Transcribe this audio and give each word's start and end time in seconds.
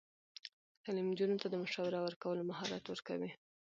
تعلیم 0.83 1.07
نجونو 1.11 1.41
ته 1.41 1.47
د 1.49 1.55
مشاوره 1.63 1.99
ورکولو 2.01 2.47
مهارت 2.49 2.83
ورکوي. 2.87 3.31